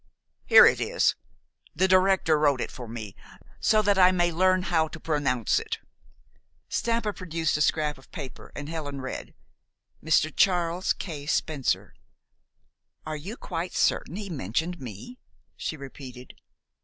[0.47, 1.13] "Here it is.
[1.75, 3.15] The director wrote it for me,
[3.59, 5.77] so that I may learn how to pronounce it."
[6.69, 9.35] Stampa produced a scrap of paper, and Helen read,
[10.03, 10.33] "Mr.
[10.35, 11.27] Charles K.
[11.27, 11.93] Spencer."
[13.05, 15.19] "Are you quite certain he mentioned me?"
[15.55, 16.33] she repeated.